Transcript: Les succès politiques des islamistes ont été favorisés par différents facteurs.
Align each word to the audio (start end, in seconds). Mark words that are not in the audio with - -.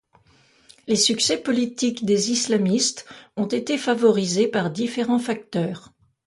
Les 0.87 0.95
succès 0.95 1.37
politiques 1.37 2.05
des 2.05 2.31
islamistes 2.31 3.05
ont 3.37 3.45
été 3.45 3.77
favorisés 3.77 4.47
par 4.47 4.71
différents 4.71 5.19
facteurs. 5.19 5.93